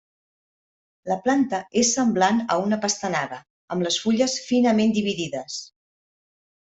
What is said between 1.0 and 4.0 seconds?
La planta és semblant a una pastanaga, amb les